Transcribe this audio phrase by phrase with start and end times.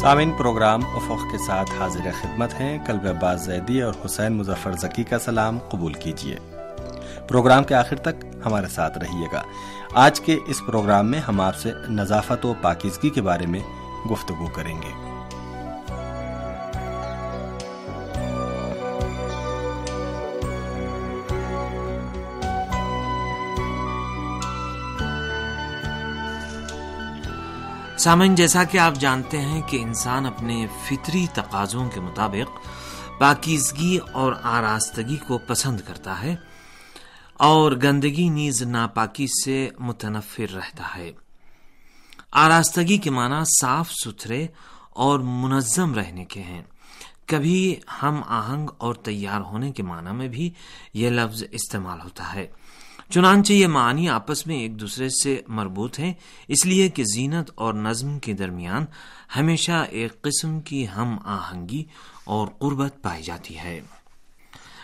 [0.00, 5.04] سامعین، پروگرام افق کے ساتھ حاضر خدمت ہیں۔ کلب عباس زیدی اور حسین مظفر ذکی
[5.04, 6.36] کا سلام قبول کیجیے۔
[7.28, 9.42] پروگرام کے آخر تک ہمارے ساتھ رہیے گا۔
[9.94, 13.60] آج کے اس پروگرام میں ہم آپ سے نظافت و پاکیزگی کے بارے میں
[14.10, 15.09] گفتگو کریں گے۔
[28.00, 32.58] سامن جیسا کہ آپ جانتے ہیں کہ انسان اپنے فطری تقاضوں کے مطابق
[33.20, 36.36] پاکیزگی اور آراستگی کو پسند کرتا ہے
[37.34, 41.12] اور گندگی نیز ناپاکی سے متنفر رہتا ہے۔
[42.32, 44.46] آراستگی کے معنی صاف ستھرے
[44.90, 46.62] اور منظم رہنے کے ہیں۔
[47.26, 50.50] کبھی ہم آہنگ اور تیار ہونے کے معنی میں بھی
[50.94, 52.46] یہ لفظ استعمال ہوتا ہے۔
[53.10, 56.14] چنانچہ یہ معنی آپس میں ایک دوسرے سے مربوط ہیں،
[56.48, 58.84] اس لیے کہ زینت اور نظم کے درمیان
[59.36, 61.84] ہمیشہ ایک قسم کی ہم آہنگی
[62.24, 63.80] اور قربت پائی جاتی ہے۔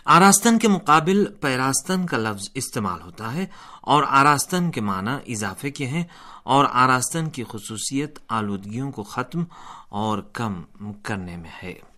[0.04, 3.46] آراستن کے مقابل پیراستن کا لفظ استعمال ہوتا ہے
[3.82, 6.04] اور آراستن کے معنی اضافے کے ہیں
[6.44, 9.44] اور آراستن کی خصوصیت آلودگیوں کو ختم
[9.88, 10.62] اور کم
[11.02, 11.95] کرنے میں ہے۔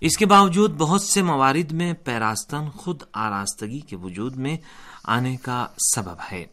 [0.00, 4.56] اس کے باوجود بہت سے موارد میں پیراستن خود آراستگی کے وجود میں
[5.04, 6.44] آنے کا سبب ہے۔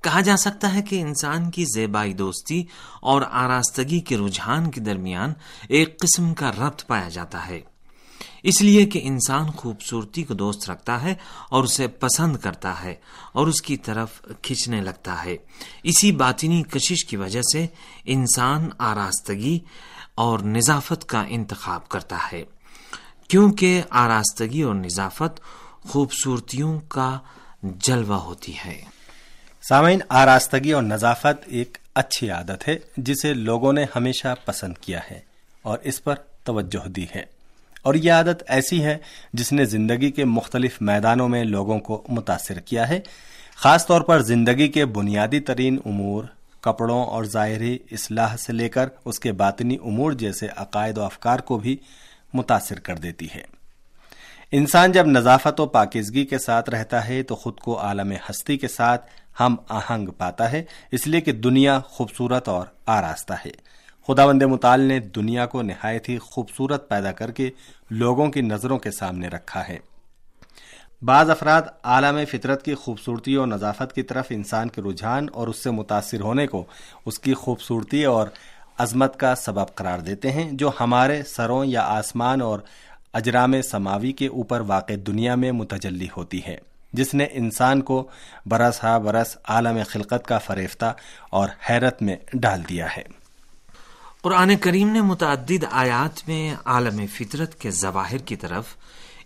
[0.00, 2.64] کہا جا سکتا ہے کہ انسان کی زیبائی دوستی
[3.00, 5.32] اور آراستگی کے رجحان کے درمیان
[5.68, 7.60] ایک قسم کا ربط پایا جاتا ہے۔
[8.42, 11.14] اس لیے کہ انسان خوبصورتی کو دوست رکھتا ہے
[11.50, 12.94] اور اسے پسند کرتا ہے
[13.32, 15.36] اور اس کی طرف کھینچنے لگتا ہے۔
[15.82, 17.66] اسی باطنی کشش کی وجہ سے
[18.04, 19.58] انسان آراستگی
[20.14, 22.44] اور نظافت کا انتخاب کرتا ہے۔
[23.28, 25.40] کیونکہ آراستگی اور نظافت
[25.88, 27.18] خوبصورتیوں کا
[27.62, 28.84] جلوہ ہوتی ہے۔
[29.68, 35.20] سامعین، آراستگی اور نظافت ایک اچھی عادت ہے جسے لوگوں نے ہمیشہ پسند کیا ہے
[35.62, 37.22] اور اس پر توجہ دی ہے۔
[37.82, 38.98] اور یہ عادت ایسی ہے
[39.32, 43.00] جس نے زندگی کے مختلف میدانوں میں لوگوں کو متاثر کیا ہے۔
[43.56, 46.24] خاص طور پر زندگی کے بنیادی ترین امور،
[46.60, 51.38] کپڑوں اور ظاہری اصلاح سے لے کر اس کے باطنی امور جیسے عقائد و افکار
[51.38, 51.76] کو بھی
[52.34, 53.42] متاثر کر دیتی ہے۔
[54.52, 58.68] انسان جب نظافت و پاکیزگی کے ساتھ رہتا ہے تو خود کو عالم ہستی کے
[58.68, 63.50] ساتھ ہم آہنگ پاتا ہے، اس لیے کہ دنیا خوبصورت اور آراستہ ہے۔
[64.06, 67.50] خدا بند مطال نے دنیا کو نہایت ہی خوبصورت پیدا کر کے
[67.90, 69.78] لوگوں کی نظروں کے سامنے رکھا ہے۔
[71.02, 75.62] بعض افراد عالم فطرت کی خوبصورتی اور نظافت کی طرف انسان کے رجحان اور اس
[75.62, 76.64] سے متاثر ہونے کو،
[77.06, 78.28] اس کی خوبصورتی اور
[78.78, 82.58] عظمت کا سبب قرار دیتے ہیں جو ہمارے سروں یا آسمان اور
[83.12, 86.56] اجرام سماوی کے اوپر واقع دنیا میں متجلی ہوتی ہے،
[86.92, 88.08] جس نے انسان کو
[88.46, 90.94] برس ہا برس عالم خلقت کا فریفتہ
[91.30, 93.02] اور حیرت میں ڈال دیا ہے۔
[94.22, 98.64] قرآن کریم نے متعدد آیات میں عالم فطرت کے ظواہر کی طرف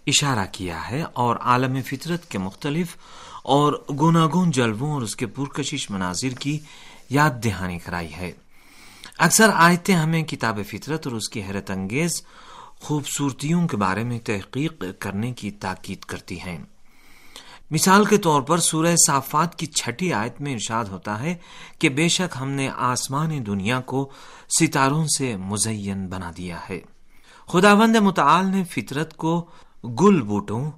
[0.06, 2.96] اشارہ کیا ہے اور عالم فطرت کے مختلف
[3.42, 6.58] اور گناگون جلووں اور اس کے پرکشش مناظر کی
[7.10, 8.32] یاد دہانی کرائی ہے۔
[9.18, 12.22] اکثر آیتیں ہمیں کتاب فطرت اور اس کی حیرت انگیز
[12.80, 16.58] خوبصورتیوں کے بارے میں تحقیق کرنے کی تاکید کرتی ہیں۔
[17.70, 21.34] مثال کے طور پر سورہ صافات کی چھٹی آیت میں ارشاد ہوتا ہے
[21.78, 24.10] کہ بے شک ہم نے آسمانی دنیا کو
[24.60, 26.80] ستاروں سے مزین بنا دیا ہے۔
[27.48, 29.50] خداوند متعال نے فطرت کو
[29.84, 30.70] گل بوٹوں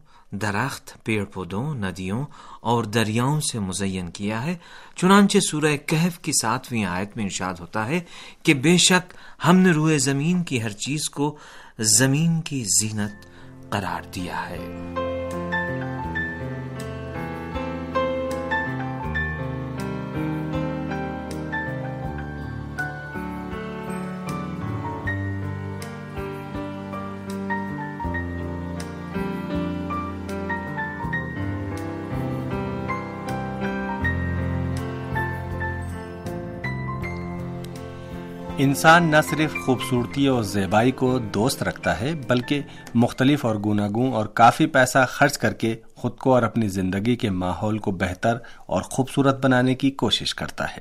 [0.42, 2.26] درخت، پیڑ پودوں، ندیوں
[2.60, 4.56] اور دریاؤں سے مزین کیا ہے۔
[4.96, 8.00] چنانچہ سورہ کہف کی ساتویں آیت میں ارشاد ہوتا ہے
[8.42, 9.14] کہ بے شک
[9.48, 11.36] ہم نے روئے زمین کی ہر چیز کو
[11.78, 13.26] زمین کی زینت
[13.70, 14.94] قرار دیا ہے۔
[38.58, 42.62] انسان نہ صرف خوبصورتی اور زیبائی کو دوست رکھتا ہے، بلکہ
[42.94, 47.30] مختلف اور گوناگوں اور کافی پیسہ خرچ کر کے خود کو اور اپنی زندگی کے
[47.30, 48.36] ماحول کو بہتر
[48.66, 50.80] اور خوبصورت بنانے کی کوشش کرتا ہے۔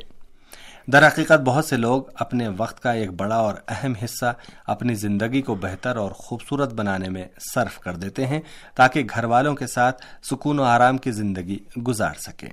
[0.87, 4.33] در حقیقت بہت سے لوگ اپنے وقت کا ایک بڑا اور اہم حصہ
[4.67, 8.41] اپنی زندگی کو بہتر اور خوبصورت بنانے میں صرف کر دیتے ہیں،
[8.75, 12.49] تاکہ گھر والوں کے ساتھ سکون و آرام کی زندگی گزار سکیں۔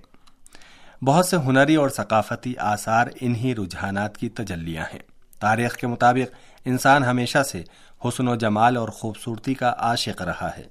[1.05, 5.10] بہت سے ہنری اور ثقافتی آثار انہی رجحانات کی تجلیاں ہیں۔
[5.41, 6.35] تاریخ کے مطابق
[6.65, 7.63] انسان ہمیشہ سے
[8.05, 10.63] حسن و جمال اور خوبصورتی کا عاشق رہا ہے۔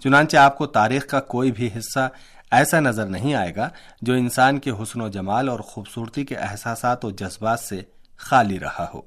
[0.00, 2.08] چنانچہ آپ کو تاریخ کا کوئی بھی حصہ
[2.50, 3.68] ایسا نظر نہیں آئے گا
[4.02, 7.82] جو انسان کے حسن و جمال اور خوبصورتی کے احساسات و جذبات سے
[8.16, 9.00] خالی رہا ہو۔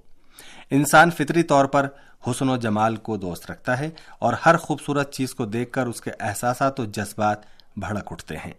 [0.72, 1.88] انسان فطری طور پر
[2.30, 6.02] حسن و جمال کو دوست رکھتا ہے اور ہر خوبصورت چیز کو دیکھ کر اس
[6.02, 7.38] کے احساسات و جذبات
[7.78, 8.54] بھڑک اٹھتے ہیں۔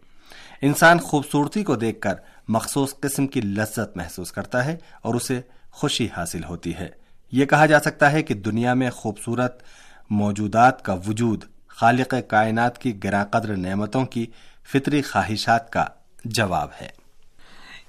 [0.62, 2.14] انسان خوبصورتی کو دیکھ کر
[2.48, 5.40] مخصوص قسم کی لذت محسوس کرتا ہے اور اسے
[5.70, 6.88] خوشی حاصل ہوتی ہے۔
[7.32, 9.62] یہ کہا جا سکتا ہے کہ دنیا میں خوبصورت
[10.10, 14.26] موجودات کا وجود خالق کائنات کی گراں قدر نعمتوں کی
[14.72, 15.84] فطری خواہشات کا
[16.24, 16.88] جواب ہے۔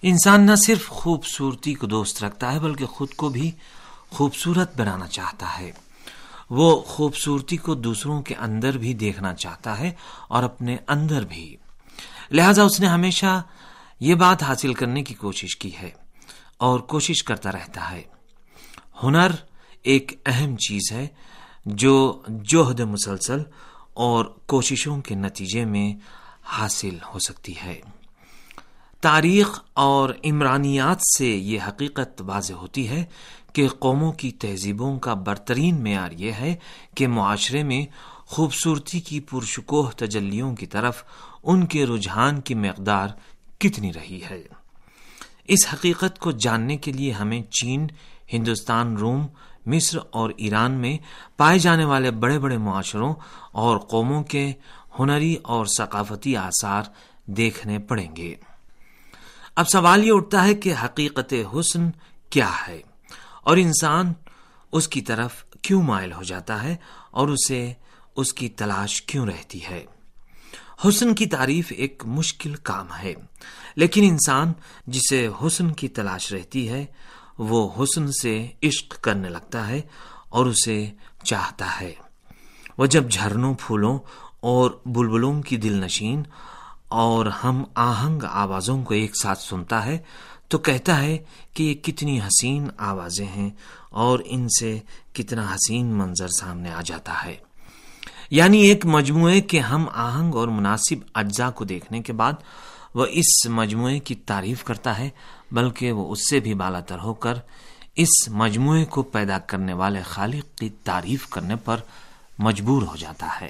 [0.01, 3.51] انسان نہ صرف خوبصورتی کو دوست رکھتا ہے بلکہ خود کو بھی
[4.09, 5.71] خوبصورت بنانا چاہتا ہے۔
[6.49, 9.91] وہ خوبصورتی کو دوسروں کے اندر بھی دیکھنا چاہتا ہے
[10.27, 11.57] اور اپنے اندر بھی۔
[12.31, 13.41] لہذا اس نے ہمیشہ
[13.99, 15.89] یہ بات حاصل کرنے کی کوشش کی ہے
[16.57, 18.03] اور کوشش کرتا رہتا ہے۔
[19.03, 19.31] ہنر
[19.83, 21.07] ایک اہم چیز ہے
[21.65, 23.39] جو جوہد مسلسل
[23.93, 25.93] اور کوششوں کے نتیجے میں
[26.43, 27.79] حاصل ہو سکتی ہے۔
[29.01, 33.05] تاریخ اور عمرانیات سے یہ حقیقت واضح ہوتی ہے
[33.53, 36.55] کہ قوموں کی تہذیبوں کا برترین معیار یہ ہے
[36.95, 37.85] کہ معاشرے میں
[38.25, 41.03] خوبصورتی کی پرشکوہ تجلیوں کی طرف
[41.43, 43.07] ان کے رجحان کی مقدار
[43.59, 44.43] کتنی رہی ہے۔
[45.47, 47.87] اس حقیقت کو جاننے کے لیے ہمیں چین،
[48.33, 49.27] ہندوستان، روم،
[49.65, 50.97] مصر اور ایران میں
[51.37, 53.13] پائے جانے والے بڑے بڑے معاشروں
[53.51, 54.53] اور قوموں کے
[54.99, 56.83] ہنری اور ثقافتی آثار
[57.25, 58.35] دیکھنے پڑیں گے۔
[59.55, 61.89] اب سوال یہ اٹھتا ہے کہ حقیقت حسن
[62.29, 62.81] کیا ہے
[63.43, 64.13] اور انسان
[64.71, 66.75] اس کی طرف کیوں مائل ہو جاتا ہے
[67.11, 67.73] اور اسے
[68.15, 69.85] اس کی تلاش کیوں رہتی ہے۔
[70.87, 73.13] حسن کی تعریف ایک مشکل کام ہے۔
[73.75, 74.53] لیکن انسان
[74.87, 76.85] جسے حسن کی تلاش رہتی ہے،
[77.37, 79.81] وہ حسن سے عشق کرنے لگتا ہے
[80.29, 80.91] اور اسے
[81.23, 81.93] چاہتا ہے۔
[82.77, 83.99] وہ جب جھرنوں، پھولوں
[84.39, 86.23] اور بلبلوں کی دل نشین
[86.87, 89.97] اور ہم آہنگ آوازوں کو ایک ساتھ سنتا ہے،
[90.47, 91.17] تو کہتا ہے
[91.53, 93.49] کہ یہ کتنی حسین آوازیں ہیں
[93.89, 94.79] اور ان سے
[95.13, 97.48] کتنا حسین منظر سامنے آ جاتا ہے۔
[98.29, 102.33] یعنی ایک مجموعے کے ہم آہنگ اور مناسب اجزاء کو دیکھنے کے بعد
[102.95, 105.09] وہ اس مجموعے کی تعریف کرتا ہے،
[105.51, 107.33] بلکہ وہ اس سے بھی بالا تر ہو کر
[107.95, 111.77] اس مجموعے کو پیدا کرنے والے خالق کی تعریف کرنے پر
[112.39, 113.49] مجبور ہو جاتا ہے۔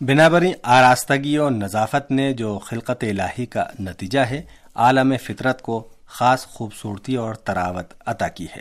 [0.00, 4.42] بنا بری آراستگی اور نظافت نے جو خلقت الہی کا نتیجہ ہے،
[4.74, 8.60] عالم فطرت کو خاص خوبصورتی اور تراوت عطا کی ہے۔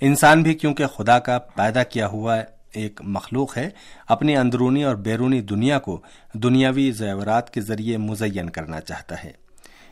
[0.00, 2.36] انسان بھی کیونکہ خدا کا پیدا کیا ہوا
[2.72, 3.70] ایک مخلوق ہے،
[4.08, 6.00] اپنی اندرونی اور بیرونی دنیا کو
[6.32, 9.32] دنیاوی زیورات کے ذریعے مزین کرنا چاہتا ہے۔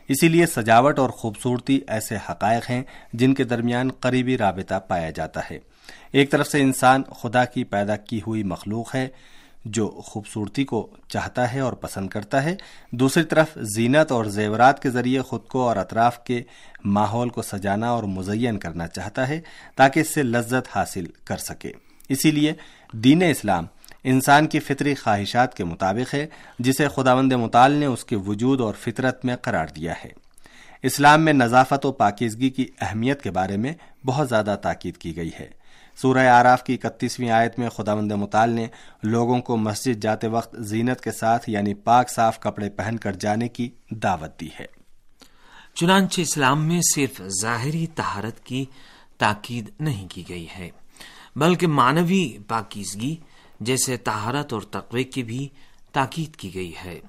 [0.07, 2.83] اسی لیے سجاوٹ اور خوبصورتی ایسے حقائق ہیں
[3.13, 5.59] جن کے درمیان قریبی رابطہ پایا جاتا ہے۔
[6.11, 9.07] ایک طرف سے انسان خدا کی پیدا کی ہوئی مخلوق ہے
[9.65, 12.55] جو خوبصورتی کو چاہتا ہے اور پسند کرتا ہے،
[12.91, 16.43] دوسری طرف زینت اور زیورات کے ذریعے خود کو اور اطراف کے
[16.83, 19.41] ماحول کو سجانا اور مزین کرنا چاہتا ہے
[19.75, 21.71] تاکہ اس سے لذت حاصل کر سکے۔
[22.09, 22.53] اسی لیے
[22.93, 23.65] دین اسلام
[24.03, 26.27] انسان کی فطری خواہشات کے مطابق ہے،
[26.59, 30.09] جسے خداوند مطال نے اس کے وجود اور فطرت میں قرار دیا ہے۔
[30.83, 33.73] اسلام میں نظافت و پاکیزگی کی اہمیت کے بارے میں
[34.05, 35.49] بہت زیادہ تاکید کی گئی ہے۔
[36.01, 38.67] سورہ آراف کی اکتیسویں آیت میں خداوند مطال نے
[39.03, 43.47] لوگوں کو مسجد جاتے وقت زینت کے ساتھ یعنی پاک صاف کپڑے پہن کر جانے
[43.47, 44.65] کی دعوت دی ہے۔
[45.75, 48.65] چنانچہ اسلام میں صرف ظاہری تہارت کی
[49.17, 50.69] تاکید نہیں کی گئی ہے۔
[51.37, 53.15] بلکہ مانوی پاکیزگی
[53.59, 55.49] جیسے تہارت اور تقوی کی بھی
[55.91, 56.99] تاکید کی گئی ہے۔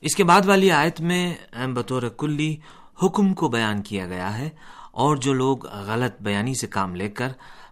[0.00, 1.34] اس کے بعد والی آیت میں
[1.74, 2.56] بطور کلی
[3.02, 4.48] حکم کو بیان کیا گیا ہے
[4.92, 7.28] اور جو لوگ غلط بیانی سے کام لے کر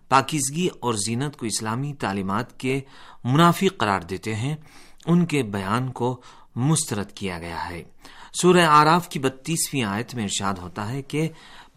[0.09, 2.81] پاکیزگی اور زینت کو اسلامی تعلیمات کے
[3.25, 4.57] منافی قرار دیتے ہیں،
[5.07, 6.21] ان کے بیان کو
[6.57, 7.83] مسترد کیا گیا ہے۔
[8.40, 11.28] سورہ آراف کی بتیسویں آیت میں ارشاد ہوتا ہے کہ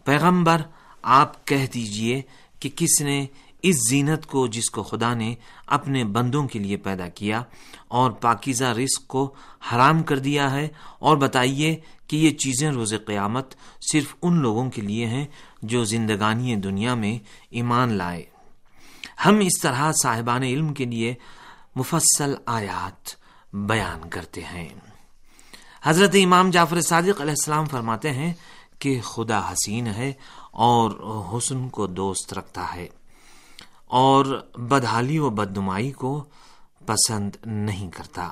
[0.04, 0.62] پیغمبر،
[1.02, 2.22] آپ کہہ دیجیے
[2.60, 3.26] کہ کس نے
[3.62, 5.34] اس زینت کو جس کو خدا نے
[5.66, 7.42] اپنے بندوں کے لیے پیدا کیا
[7.88, 9.34] اور پاکیزہ رزق کو
[9.72, 11.74] حرام کر دیا ہے، اور بتائیے
[12.06, 13.54] کہ یہ چیزیں روز قیامت
[13.92, 15.24] صرف ان لوگوں کے لیے ہیں
[15.62, 17.18] جو زندگانی دنیا میں
[17.50, 18.24] ایمان لائے۔
[19.26, 21.14] ہم اس طرح صاحبان علم کے لیے
[21.76, 23.10] مفصل آیات
[23.52, 24.68] بیان کرتے ہیں۔
[25.82, 28.32] حضرت امام جعفر صادق علیہ السلام فرماتے ہیں
[28.78, 30.12] کہ خدا حسین ہے
[30.52, 30.90] اور
[31.32, 32.86] حسن کو دوست رکھتا ہے۔
[33.90, 36.24] اور بدحالی و بدنمائی کو
[36.86, 38.28] پسند نہیں کرتا۔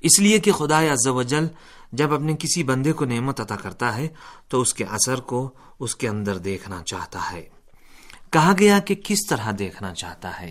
[0.00, 0.82] اس لیے کہ خدا
[1.22, 1.46] جل
[1.92, 4.08] جب اپنے کسی بندے کو نعمت عطا کرتا ہے،
[4.48, 7.48] تو اس کے اثر کو اس کے اندر دیکھنا چاہتا ہے۔
[8.30, 10.50] کہا گیا کہ کس طرح دیکھنا چاہتا ہے۔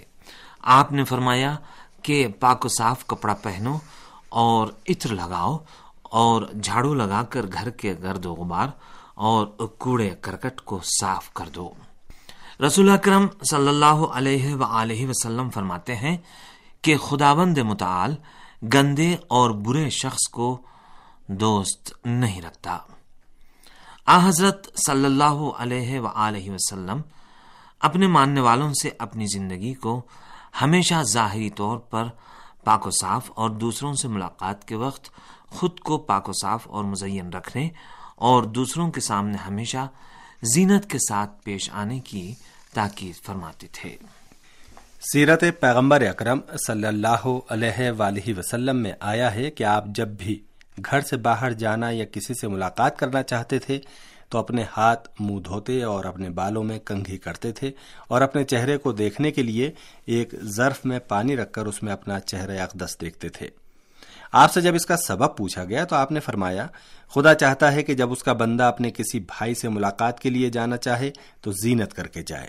[0.59, 1.55] آپ نے فرمایا
[2.01, 3.77] کہ پاک و صاف کپڑا پہنو
[4.29, 5.57] اور عطر لگاؤ
[6.01, 8.67] اور جھاڑو لگا کر گھر کے گرد و غبار
[9.15, 11.71] اور کوڑے کرکٹ کو صاف کر دو۔
[12.59, 16.17] رسول اکرم صلی اللہ علیہ وآلہ وسلم فرماتے ہیں
[16.81, 18.15] کہ خداوند متعال
[18.73, 20.57] گندے اور برے شخص کو
[21.27, 22.77] دوست نہیں رکھتا۔
[24.07, 27.01] آ حضرت صلی اللہ علیہ وآلہ وسلم
[27.81, 30.01] اپنے ماننے والوں سے اپنی زندگی کو
[30.61, 32.07] ہمیشہ ظاہری طور پر
[32.63, 35.09] پاک و صاف اور دوسروں سے ملاقات کے وقت
[35.49, 37.69] خود کو پاک و صاف اور مزین رکھنے
[38.15, 39.87] اور دوسروں کے سامنے ہمیشہ
[40.43, 42.33] زینت کے ساتھ پیش آنے کی
[42.73, 43.97] تاکید فرماتے تھے۔
[45.13, 50.39] سیرت پیغمبر اکرم صلی اللہ علیہ وآلہ وسلم میں آیا ہے کہ آپ جب بھی
[50.85, 53.79] گھر سے باہر جانا یا کسی سے ملاقات کرنا چاہتے تھے
[54.29, 57.71] تو اپنے ہاتھ منہ دھوتے اور اپنے بالوں میں کنگھی کرتے تھے
[58.07, 59.71] اور اپنے چہرے کو دیکھنے کے لیے
[60.05, 63.49] ایک ظرف میں پانی رکھ کر اس میں اپنا چہرہ اقدس دیکھتے تھے۔
[64.31, 66.67] آپ سے جب اس کا سبب پوچھا گیا تو آپ نے فرمایا،
[67.13, 70.49] خدا چاہتا ہے کہ جب اس کا بندہ اپنے کسی بھائی سے ملاقات کے لیے
[70.49, 72.47] جانا چاہے تو زینت کر کے جائے۔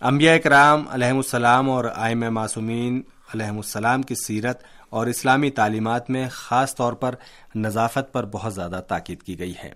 [0.00, 3.02] انبیاء اکرام علیہ السلام اور آئم معصومین
[3.34, 7.14] علیہ السلام کی سیرت اور اسلامی تعلیمات میں خاص طور پر
[7.54, 9.72] نظافت پر بہت زیادہ تاکید کی گئی ہے۔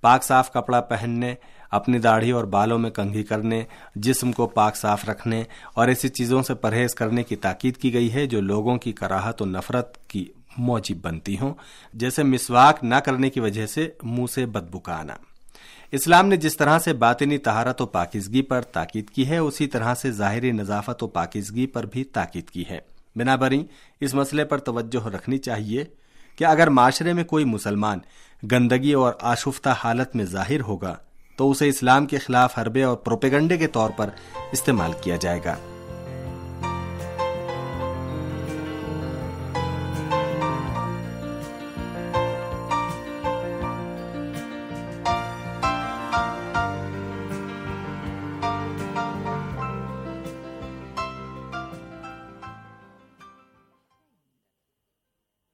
[0.00, 1.34] پاک صاف کپڑا پہننے
[1.76, 3.64] اپنی داڑھی اور بالوں میں کنگھی کرنے،
[3.94, 5.42] جسم کو پاک صاف رکھنے
[5.74, 9.42] اور ایسی چیزوں سے پرہیز کرنے کی تاکید کی گئی ہے جو لوگوں کی کراہت
[9.42, 10.24] و نفرت کی
[10.58, 11.54] موجب بنتی ہوں،
[11.94, 15.14] جیسے مسواک نہ کرنے کی وجہ سے منہ سے بدبکا آنا۔
[15.92, 19.94] اسلام نے جس طرح سے باطنی تہارت و پاکیزگی پر تاکید کی ہے، اسی طرح
[19.94, 22.78] سے ظاہری نظافت و پاکیزگی پر بھی تاکید کی ہے۔
[23.16, 23.64] بنا بری،
[24.00, 25.84] اس مسئلے پر توجہ رکھنی چاہیے
[26.38, 27.98] کہ اگر معاشرے میں کوئی مسلمان
[28.52, 30.96] گندگی اور آشفتہ حالت میں ظاہر ہوگا
[31.36, 34.10] تو اسے اسلام کے خلاف حربے اور پروپیگنڈے کے طور پر
[34.52, 35.56] استعمال کیا جائے گا۔